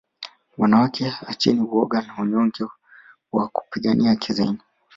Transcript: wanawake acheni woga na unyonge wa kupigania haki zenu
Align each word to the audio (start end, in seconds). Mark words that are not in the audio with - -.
wanawake 0.57 1.13
acheni 1.27 1.61
woga 1.61 2.01
na 2.01 2.17
unyonge 2.17 2.65
wa 3.31 3.47
kupigania 3.47 4.09
haki 4.09 4.33
zenu 4.33 4.57